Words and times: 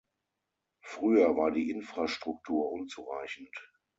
Früher 0.81 1.37
war 1.37 1.51
die 1.51 1.69
Infrastruktur 1.69 2.71
unzureichend. 2.71 3.53